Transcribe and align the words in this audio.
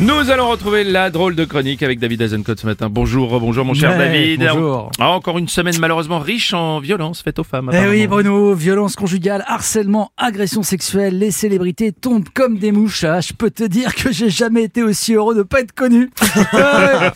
Nous 0.00 0.30
allons 0.30 0.48
retrouver 0.48 0.84
la 0.84 1.10
drôle 1.10 1.34
de 1.34 1.44
chronique 1.44 1.82
avec 1.82 1.98
David 1.98 2.22
Azencott 2.22 2.60
ce 2.60 2.66
matin. 2.66 2.88
Bonjour, 2.88 3.40
bonjour 3.40 3.64
mon 3.64 3.74
cher 3.74 3.90
Ouais, 3.90 3.98
David. 3.98 4.40
bonjour. 4.52 4.92
Ah, 5.00 5.10
encore 5.10 5.38
une 5.38 5.48
semaine 5.48 5.74
malheureusement 5.80 6.20
riche 6.20 6.54
en 6.54 6.78
violences 6.78 7.20
faites 7.20 7.40
aux 7.40 7.44
femmes. 7.44 7.68
Eh 7.72 7.88
oui. 7.88 8.06
Bruno, 8.06 8.54
violence 8.54 8.94
conjugale, 8.94 9.44
harcèlement, 9.48 10.12
agression 10.16 10.62
sexuelle, 10.62 11.18
les 11.18 11.32
célébrités 11.32 11.90
tombent 11.90 12.28
comme 12.32 12.58
des 12.58 12.70
mouches. 12.70 13.02
Ah, 13.02 13.20
je 13.20 13.32
peux 13.32 13.50
te 13.50 13.64
dire 13.64 13.92
que 13.96 14.12
j'ai 14.12 14.30
jamais 14.30 14.62
été 14.62 14.84
aussi 14.84 15.14
heureux 15.14 15.34
de 15.34 15.42
pas 15.42 15.60
être 15.60 15.72
connu. 15.74 16.10
Ah. 16.52 17.12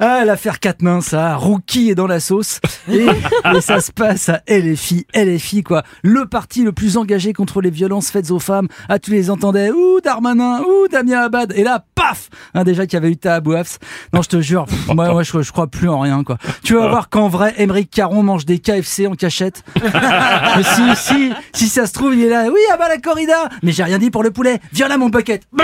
Ah, 0.00 0.24
l'affaire 0.24 0.58
Quatennens, 0.60 1.06
ça, 1.06 1.36
Rookie 1.36 1.90
est 1.90 1.94
dans 1.94 2.06
la 2.06 2.20
sauce. 2.20 2.60
Et, 2.90 3.06
et 3.06 3.60
ça 3.60 3.80
se 3.80 3.92
passe 3.92 4.28
à 4.28 4.42
LFI, 4.48 5.06
LFI 5.14 5.62
quoi. 5.62 5.82
Le 6.02 6.26
parti 6.26 6.64
le 6.64 6.72
plus 6.72 6.96
engagé 6.96 7.32
contre 7.32 7.60
les 7.60 7.70
violences 7.70 8.10
faites 8.10 8.30
aux 8.30 8.38
femmes. 8.38 8.68
Ah, 8.88 8.98
tu 8.98 9.10
les 9.12 9.30
entendais, 9.30 9.70
ouh 9.70 10.00
Darmanin, 10.02 10.60
ouh 10.62 10.88
Damien 10.88 11.20
Abad. 11.22 11.52
Et 11.56 11.62
là, 11.62 11.75
paf 11.78 12.28
hein, 12.54 12.64
Déjà 12.64 12.86
qu'il 12.86 12.94
y 12.94 12.96
avait 12.96 13.10
eu 13.10 13.16
ta 13.16 13.40
Bouafs. 13.40 13.78
Non, 14.12 14.22
je 14.22 14.28
te 14.28 14.40
jure, 14.40 14.66
pff, 14.66 14.88
moi, 14.88 15.10
moi 15.10 15.22
je, 15.22 15.42
je 15.42 15.52
crois 15.52 15.66
plus 15.66 15.88
en 15.88 16.00
rien 16.00 16.24
quoi. 16.24 16.38
Tu 16.62 16.74
vas 16.74 16.88
voir 16.88 17.08
qu'en 17.08 17.28
vrai, 17.28 17.54
Émeric 17.58 17.90
Caron 17.90 18.22
mange 18.22 18.44
des 18.44 18.58
KFC 18.58 19.06
en 19.06 19.14
cachette. 19.14 19.64
Mais 19.82 20.62
si, 20.62 20.96
si, 20.96 21.32
si 21.52 21.68
ça 21.68 21.86
se 21.86 21.92
trouve, 21.92 22.14
il 22.14 22.24
est 22.24 22.28
là. 22.28 22.44
Oui, 22.46 22.60
ah 22.72 22.76
bah 22.76 22.88
la 22.88 22.98
corrida. 22.98 23.48
Mais 23.62 23.72
j'ai 23.72 23.84
rien 23.84 23.98
dit 23.98 24.10
pour 24.10 24.22
le 24.22 24.30
poulet. 24.30 24.60
Viens 24.72 24.88
là, 24.88 24.98
mon 24.98 25.08
bucket. 25.08 25.42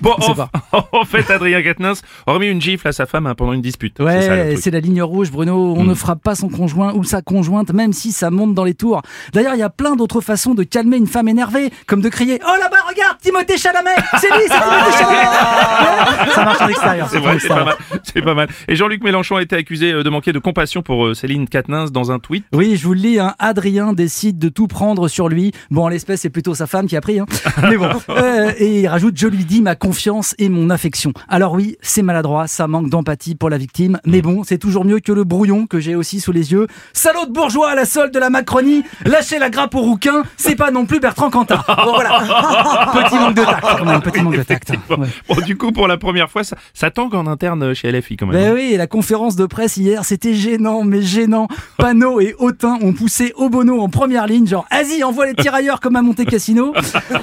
Bon, 0.00 0.16
en, 0.92 1.04
fait, 1.04 1.30
Adrien 1.30 1.62
Quatennens 1.62 2.02
a 2.26 2.32
remis 2.32 2.48
une 2.48 2.60
gifle 2.60 2.88
à 2.88 2.92
sa 2.92 3.06
femme 3.06 3.26
hein, 3.26 3.34
pendant 3.34 3.52
une 3.52 3.62
dispute. 3.62 3.98
Ouais, 4.00 4.56
c'est 4.60 4.70
la 4.70 4.80
ligne 4.80 5.02
rouge, 5.02 5.30
Bruno. 5.30 5.74
On 5.76 5.84
ne 5.84 5.94
frappe 5.94 6.22
pas 6.22 6.34
son 6.34 6.48
conjoint 6.48 6.94
ou 6.94 7.04
sa 7.04 7.22
conjointe, 7.22 7.72
même 7.72 7.92
si 7.92 8.12
ça 8.12 8.30
monte 8.30 8.54
dans 8.54 8.64
les 8.64 8.74
tours. 8.74 9.02
D'ailleurs, 9.32 9.54
il 9.54 9.60
y 9.60 9.62
a 9.62 9.70
plein 9.70 9.96
d'autres 9.96 10.20
façons 10.20 10.54
de 10.54 10.62
calmer 10.62 10.96
une 10.96 11.06
femme 11.06 11.28
énervée, 11.28 11.70
comme 11.86 12.00
de 12.00 12.08
crier 12.08 12.40
Oh 12.46 12.56
là-bas, 12.60 12.73
regarde, 12.94 13.18
Timothée 13.22 13.58
Chalamet. 13.58 13.94
C'est 14.20 14.30
lui, 14.30 14.42
c'est 14.48 14.60
Timothée 14.60 14.92
Chalamet. 14.98 15.16
Ouais, 15.18 16.03
Ça 16.34 16.44
marche 16.44 16.60
en 16.60 16.68
extérieur. 16.68 17.08
C'est 17.10 17.18
en 17.18 17.22
vrai, 17.22 17.38
c'est 17.38 17.48
pas 17.48 17.64
mal. 17.64 17.76
C'est 18.02 18.22
pas 18.22 18.34
mal. 18.34 18.48
Et 18.68 18.76
Jean-Luc 18.76 19.02
Mélenchon 19.02 19.36
a 19.36 19.42
été 19.42 19.56
accusé 19.56 19.92
euh, 19.92 20.02
de 20.02 20.10
manquer 20.10 20.32
de 20.32 20.38
compassion 20.38 20.82
pour 20.82 21.06
euh, 21.06 21.14
Céline 21.14 21.48
Quatennens 21.48 21.92
dans 21.92 22.10
un 22.12 22.18
tweet. 22.18 22.44
Oui, 22.52 22.76
je 22.76 22.84
vous 22.86 22.94
le 22.94 23.00
lis, 23.00 23.18
hein, 23.18 23.34
Adrien 23.38 23.92
décide 23.92 24.38
de 24.38 24.48
tout 24.48 24.66
prendre 24.66 25.08
sur 25.08 25.28
lui. 25.28 25.52
Bon, 25.70 25.84
en 25.84 25.88
l'espèce, 25.88 26.20
c'est 26.22 26.30
plutôt 26.30 26.54
sa 26.54 26.66
femme 26.66 26.86
qui 26.86 26.96
a 26.96 27.00
pris. 27.00 27.18
Hein. 27.20 27.26
Mais 27.62 27.76
bon. 27.76 27.88
Euh, 28.10 28.52
et 28.58 28.80
il 28.80 28.86
rajoute, 28.88 29.16
je 29.18 29.26
lui 29.26 29.44
dis 29.44 29.62
ma 29.62 29.74
confiance 29.76 30.34
et 30.38 30.48
mon 30.48 30.70
affection. 30.70 31.12
Alors 31.28 31.52
oui, 31.52 31.76
c'est 31.80 32.02
maladroit, 32.02 32.46
ça 32.46 32.66
manque 32.66 32.90
d'empathie 32.90 33.34
pour 33.34 33.50
la 33.50 33.58
victime. 33.58 33.98
Mais 34.06 34.22
bon, 34.22 34.42
c'est 34.44 34.58
toujours 34.58 34.84
mieux 34.84 35.00
que 35.00 35.12
le 35.12 35.24
brouillon 35.24 35.66
que 35.66 35.80
j'ai 35.80 35.94
aussi 35.94 36.20
sous 36.20 36.32
les 36.32 36.52
yeux. 36.52 36.66
Salaud 36.92 37.26
de 37.26 37.32
bourgeois 37.32 37.70
à 37.70 37.74
la 37.74 37.84
solde 37.84 38.12
de 38.12 38.18
la 38.18 38.30
Macronie, 38.30 38.82
lâchez 39.04 39.38
la 39.38 39.50
grappe 39.50 39.74
au 39.74 39.80
rouquin, 39.80 40.22
c'est 40.36 40.56
pas 40.56 40.70
non 40.70 40.86
plus 40.86 41.00
Bertrand 41.00 41.30
Cantat. 41.30 41.64
Bon, 41.84 41.92
voilà. 41.94 42.20
Petit 42.94 43.14
manque 43.18 43.34
de 43.34 43.44
tact, 43.44 43.62
quand 43.78 43.84
même, 43.84 44.00
petit 44.02 44.22
manque 44.22 44.36
de 44.36 44.42
tact. 44.42 44.70
hein. 44.70 44.96
Ouais. 44.96 45.08
Bon, 45.28 45.40
du 45.40 45.56
coup, 45.56 45.72
pour 45.72 45.88
la 45.88 45.96
première 45.96 46.23
fois, 46.30 46.44
ça, 46.44 46.56
ça 46.72 46.90
tangue 46.90 47.14
en 47.14 47.26
interne 47.26 47.74
chez 47.74 47.90
LFI 47.92 48.16
quand 48.16 48.26
même. 48.26 48.36
Ben 48.36 48.54
oui, 48.54 48.70
et 48.72 48.76
la 48.76 48.86
conférence 48.86 49.36
de 49.36 49.46
presse 49.46 49.76
hier, 49.76 50.04
c'était 50.04 50.34
gênant, 50.34 50.84
mais 50.84 51.02
gênant. 51.02 51.48
Panot 51.78 52.20
et 52.20 52.34
Autain 52.38 52.78
ont 52.82 52.92
poussé 52.92 53.32
Obono 53.36 53.80
en 53.80 53.88
première 53.88 54.26
ligne, 54.26 54.46
genre, 54.46 54.66
vas-y, 54.70 55.02
envoie 55.04 55.26
les 55.26 55.34
tirailleurs 55.34 55.80
comme 55.80 55.96
à 55.96 56.02
Monte 56.02 56.24
Cassino. 56.24 56.72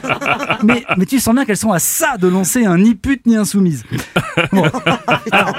mais, 0.63 0.83
mais 0.97 1.05
tu 1.05 1.19
sens 1.19 1.33
bien 1.33 1.45
qu'elles 1.45 1.57
sont 1.57 1.71
à 1.71 1.79
ça 1.79 2.17
de 2.17 2.27
lancer 2.27 2.65
un 2.65 2.77
ni 2.77 2.95
pute 2.95 3.25
ni 3.25 3.35
insoumise. 3.35 3.83
Bon. 4.53 4.63
Alors, 5.31 5.53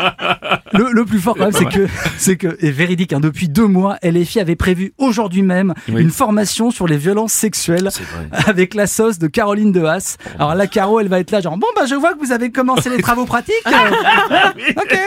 le, 0.72 0.90
le 0.92 1.04
plus 1.04 1.18
fort 1.18 1.36
quand 1.36 1.44
même, 1.44 1.52
c'est 1.52 1.66
que, 1.66 1.86
c'est 2.18 2.36
que, 2.36 2.56
et 2.60 2.70
véridique, 2.70 3.12
hein, 3.12 3.20
depuis 3.20 3.48
deux 3.48 3.66
mois, 3.66 3.96
LFI 4.02 4.40
avait 4.40 4.56
prévu 4.56 4.92
aujourd'hui 4.98 5.42
même 5.42 5.74
Oui. 5.88 6.00
une 6.02 6.10
formation 6.10 6.70
sur 6.70 6.86
les 6.86 6.96
violences 6.96 7.32
sexuelles 7.32 7.90
avec 8.32 8.74
la 8.74 8.86
sauce 8.86 9.18
de 9.18 9.26
Caroline 9.26 9.72
de 9.72 9.82
Haas. 9.84 10.16
Alors 10.38 10.54
la 10.54 10.66
Caro, 10.66 11.00
elle 11.00 11.08
va 11.08 11.20
être 11.20 11.30
là, 11.30 11.40
genre, 11.40 11.56
bon 11.58 11.66
bah 11.76 11.82
je 11.88 11.94
vois 11.94 12.14
que 12.14 12.18
vous 12.18 12.32
avez 12.32 12.50
commencé 12.50 12.88
les 12.90 13.02
travaux 13.02 13.24
ok. 14.76 14.98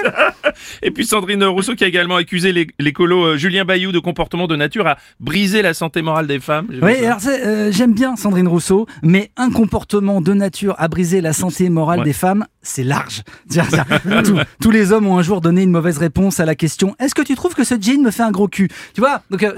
Et 0.81 0.91
puis 0.91 1.05
Sandrine 1.05 1.43
Rousseau 1.43 1.75
qui 1.75 1.83
a 1.83 1.87
également 1.87 2.15
accusé 2.15 2.51
l'é- 2.51 2.67
l'écolo 2.79 3.23
euh, 3.25 3.37
Julien 3.37 3.65
Bayou 3.65 3.91
de 3.91 3.99
comportement 3.99 4.47
de 4.47 4.55
nature 4.55 4.87
à 4.87 4.97
briser 5.19 5.61
la 5.61 5.73
santé 5.73 6.01
morale 6.01 6.27
des 6.27 6.39
femmes. 6.39 6.67
Oui, 6.81 7.05
alors 7.05 7.19
euh, 7.27 7.71
j'aime 7.71 7.93
bien 7.93 8.15
Sandrine 8.15 8.47
Rousseau, 8.47 8.87
mais 9.03 9.31
un 9.37 9.49
comportement 9.51 10.21
de 10.21 10.33
nature 10.33 10.75
à 10.77 10.87
briser 10.87 11.21
la 11.21 11.33
santé 11.33 11.69
morale 11.69 11.99
Ouais. 11.99 12.05
des 12.05 12.13
femmes, 12.13 12.45
c'est 12.61 12.83
large. 12.83 13.21
C'est-à-dire, 13.49 13.85
tous, 14.23 14.35
tous 14.61 14.71
les 14.71 14.91
hommes 14.91 15.07
ont 15.07 15.17
un 15.17 15.21
jour 15.21 15.39
donné 15.39 15.61
une 15.63 15.69
mauvaise 15.71 15.97
réponse 15.97 16.39
à 16.39 16.45
la 16.45 16.55
question 16.55 16.95
Est-ce 16.99 17.13
que 17.15 17.21
tu 17.21 17.35
trouves 17.35 17.53
que 17.53 17.63
ce 17.63 17.75
jean 17.79 18.01
me 18.01 18.11
fait 18.11 18.23
un 18.23 18.31
gros 18.31 18.47
cul? 18.47 18.69
Tu 18.93 19.01
vois 19.01 19.21
Donc, 19.29 19.43
euh, 19.43 19.53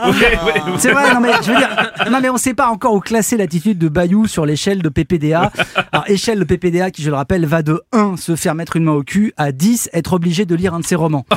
c'est 0.78 0.92
vrai, 0.92 1.14
non 1.14 1.20
mais 1.22 1.32
je 1.42 1.52
veux 1.52 1.58
dire, 1.58 1.92
non 2.12 2.20
mais 2.22 2.30
on 2.30 2.38
sait 2.38 2.54
pas 2.54 2.68
encore 2.68 2.94
où 2.94 3.00
classer 3.00 3.38
l'attitude 3.38 3.78
de 3.78 3.88
Bayou 3.88 4.28
sur 4.28 4.46
l'échelle 4.46 4.82
de 4.82 4.90
PPDA. 4.90 5.52
Alors 5.92 6.04
échelle 6.10 6.40
de 6.40 6.44
PPDA 6.44 6.92
qui, 6.92 7.02
je 7.02 7.10
le 7.10 7.16
rappelle, 7.16 7.46
va 7.46 7.62
de 7.64 7.82
1 7.94 8.18
se 8.18 8.36
faire 8.36 8.56
mettre 8.58 8.76
une 8.76 8.84
main 8.84 8.92
au 8.92 9.04
cul 9.04 9.34
à 9.38 9.52
10 9.52 9.90
être 9.94 10.14
obligé 10.14 10.46
de 10.46 10.56
lire 10.56 10.74
un 10.74 10.80
de 10.80 10.86
ses 10.86 10.96
romans. 10.96 11.26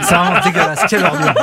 C'est 0.00 0.14
vraiment 0.14 0.40
dégueulasse. 0.44 0.84
Quelle 0.88 1.04
ordure. 1.04 1.34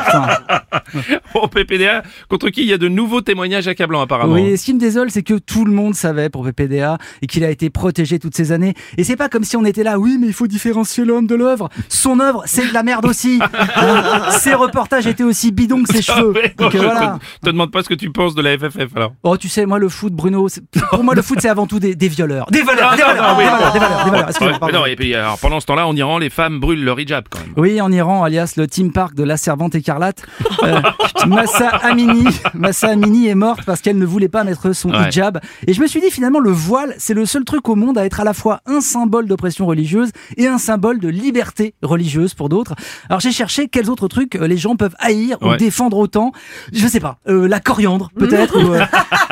Au 1.35 1.47
PPDA, 1.47 2.03
contre 2.29 2.49
qui 2.49 2.61
il 2.61 2.67
y 2.67 2.73
a 2.73 2.77
de 2.77 2.87
nouveaux 2.87 3.21
témoignages 3.21 3.67
accablants 3.67 4.01
apparemment. 4.01 4.33
Oui, 4.33 4.57
ce 4.57 4.65
qui 4.65 4.73
me 4.73 4.79
désole, 4.79 5.09
c'est 5.11 5.23
que 5.23 5.35
tout 5.35 5.65
le 5.65 5.71
monde 5.73 5.95
savait 5.95 6.29
pour 6.29 6.43
PPDA 6.43 6.97
et 7.21 7.27
qu'il 7.27 7.43
a 7.43 7.49
été 7.49 7.69
protégé 7.69 8.19
toutes 8.19 8.35
ces 8.35 8.51
années. 8.51 8.73
Et 8.97 9.03
c'est 9.03 9.15
pas 9.15 9.29
comme 9.29 9.43
si 9.43 9.57
on 9.57 9.65
était 9.65 9.83
là, 9.83 9.99
oui, 9.99 10.17
mais 10.19 10.27
il 10.27 10.33
faut 10.33 10.47
différencier 10.47 11.05
l'homme 11.05 11.27
de 11.27 11.35
l'œuvre. 11.35 11.69
Son 11.89 12.19
œuvre, 12.19 12.43
c'est 12.45 12.67
de 12.67 12.73
la 12.73 12.83
merde 12.83 13.05
aussi. 13.05 13.39
Hein 13.41 14.29
ses 14.39 14.53
reportages 14.53 15.07
étaient 15.07 15.23
aussi 15.23 15.51
bidons 15.51 15.83
que 15.83 15.93
ses 15.93 16.01
cheveux. 16.01 16.31
Ouais, 16.31 16.53
Donc 16.57 16.73
euh, 16.75 16.79
je 16.79 16.83
voilà. 16.83 17.19
te, 17.41 17.45
te 17.47 17.51
demande 17.51 17.71
pas 17.71 17.83
ce 17.83 17.89
que 17.89 17.93
tu 17.93 18.09
penses 18.11 18.35
de 18.35 18.41
la 18.41 18.57
FFF 18.57 18.95
alors. 18.95 19.13
Oh, 19.23 19.37
tu 19.37 19.49
sais, 19.49 19.65
moi, 19.65 19.79
le 19.79 19.89
foot, 19.89 20.13
Bruno, 20.13 20.47
pour 20.91 21.03
moi, 21.03 21.15
le 21.15 21.21
foot, 21.21 21.39
c'est 21.41 21.49
avant 21.49 21.67
tout 21.67 21.79
des, 21.79 21.95
des 21.95 22.07
violeurs. 22.07 22.47
Des 22.51 22.61
voleurs, 22.61 22.89
Ah, 22.91 22.95
des 22.95 23.03
non, 23.03 24.57
voleurs, 24.59 24.87
et 24.87 24.95
puis 24.95 25.13
alors, 25.15 25.37
pendant 25.39 25.59
ce 25.59 25.65
temps-là, 25.65 25.87
en 25.87 25.95
Iran, 25.95 26.17
les 26.17 26.29
femmes 26.29 26.59
brûlent 26.59 26.83
leur 26.83 26.99
hijab 26.99 27.25
quand 27.29 27.39
même. 27.39 27.53
Oui, 27.57 27.79
en 27.81 27.91
Iran, 27.91 28.23
alias 28.23 28.53
le 28.57 28.67
Team 28.67 28.91
Park 28.91 29.15
de 29.15 29.23
la 29.23 29.37
Servante 29.37 29.75
écarlate. 29.75 30.23
Euh, 30.63 30.79
Massa 31.27 31.69
Amini, 31.69 32.25
Massa 32.53 32.89
Amini 32.89 33.27
est 33.27 33.35
morte 33.35 33.61
parce 33.65 33.81
qu'elle 33.81 33.97
ne 33.97 34.05
voulait 34.05 34.27
pas 34.27 34.43
mettre 34.43 34.73
son 34.73 34.91
Ouais. 34.91 35.07
hijab. 35.09 35.39
Et 35.67 35.73
je 35.73 35.81
me 35.81 35.87
suis 35.87 36.01
dit 36.01 36.11
finalement, 36.11 36.39
le 36.39 36.51
voile, 36.51 36.93
c'est 36.97 37.13
le 37.13 37.25
seul 37.25 37.43
truc 37.45 37.67
au 37.69 37.75
monde 37.75 37.97
à 37.97 38.05
être 38.05 38.19
à 38.19 38.23
la 38.23 38.33
fois 38.33 38.59
un 38.65 38.81
symbole 38.81 39.27
d'oppression 39.27 39.65
religieuse 39.65 40.09
et 40.37 40.47
un 40.47 40.57
symbole 40.57 40.99
de 40.99 41.07
liberté 41.09 41.73
religieuse 41.81 42.33
pour 42.33 42.49
d'autres. 42.49 42.73
Alors 43.09 43.19
j'ai 43.19 43.31
cherché 43.31 43.67
quels 43.67 43.89
autres 43.89 44.07
trucs 44.07 44.35
euh, 44.35 44.47
les 44.47 44.57
gens 44.57 44.75
peuvent 44.75 44.95
haïr 44.99 45.37
ou 45.41 45.55
défendre 45.55 45.97
autant. 45.97 46.31
Je 46.71 46.87
sais 46.87 46.99
pas, 46.99 47.17
euh, 47.27 47.47
la 47.47 47.59
coriandre 47.59 48.09
peut-être, 48.17 48.57
ou 48.61 48.73
euh, 48.73 48.83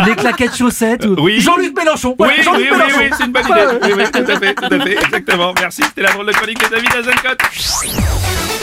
les 0.06 0.16
claquettes 0.16 0.56
chaussettes, 0.56 1.06
ou 1.06 1.16
Oui. 1.22 1.40
Jean-Luc 1.42 1.76
Mélenchon. 1.76 2.16
Oui, 2.20 2.28
Ouais, 2.28 2.34
oui, 2.38 2.44
Jean-Luc 2.44 2.68
oui, 2.72 2.78
Mélenchon. 2.78 2.98
oui, 3.00 3.10
c'est 3.18 3.26
une 3.26 3.32
bonne 3.32 3.46
idée. 3.46 3.66
Oui, 3.84 3.90
oui, 3.98 4.04
tout 4.12 4.32
à 4.32 4.40
fait, 4.40 4.54
tout 4.56 4.74
à 4.74 4.80
fait, 4.80 4.94
exactement. 5.04 5.54
Merci, 5.60 5.82
c'était 5.84 6.02
la 6.04 6.12
drôle 6.12 6.26
de 6.28 6.32
chronique 6.32 6.60
de 6.64 6.70
David 6.76 6.90
Azencott. 6.96 8.61